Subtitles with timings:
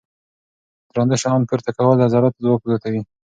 [0.91, 3.01] درانده شیان پورته کول د عضلاتو ځواک زیاتوي.